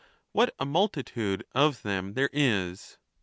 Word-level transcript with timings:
What 0.31 0.55
a 0.57 0.65
nuiltitudo 0.65 1.43
of 1.53 1.83
them 1.83 2.15
there 2.15 2.31
is 2.33 2.97